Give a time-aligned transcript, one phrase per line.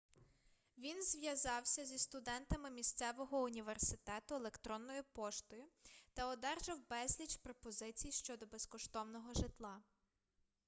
[0.77, 5.63] він зв'язався зі студентами місцевого університету електронною поштою
[6.13, 9.81] та одержав безліч пропозицій щодо безкоштовного житла